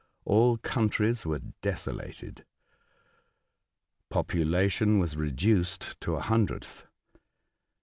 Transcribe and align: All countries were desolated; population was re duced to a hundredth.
All 0.25 0.57
countries 0.57 1.27
were 1.27 1.41
desolated; 1.61 2.43
population 4.09 4.97
was 4.97 5.15
re 5.15 5.29
duced 5.29 6.01
to 6.01 6.15
a 6.15 6.21
hundredth. 6.21 6.87